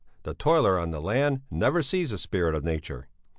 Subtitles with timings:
[0.23, 3.07] The toiler on the land never sees the spirit of Nature.